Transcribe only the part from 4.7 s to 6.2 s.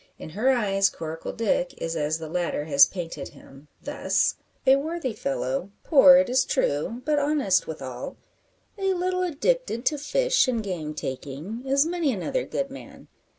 worthy fellow poor